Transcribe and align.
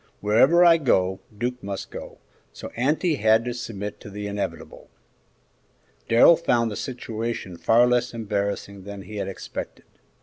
Wherever 0.19 0.65
I 0.65 0.77
go, 0.77 1.19
Duke 1.37 1.61
must 1.61 1.91
go, 1.91 2.17
so 2.53 2.69
auntie 2.75 3.17
had 3.17 3.45
to 3.45 3.53
submit 3.53 3.99
to 3.99 4.09
the 4.09 4.25
inevitable." 4.25 4.89
Darrell 6.09 6.35
found 6.37 6.71
the 6.71 6.75
situation 6.75 7.55
far 7.55 7.85
less 7.85 8.11
embarrassing 8.11 8.83
than 8.85 9.03
he 9.03 9.17
had 9.17 9.27
expected. 9.27 9.85